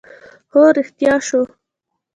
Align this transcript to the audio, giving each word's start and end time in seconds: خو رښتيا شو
خو 0.51 0.61
رښتيا 0.77 1.15
شو 1.27 1.41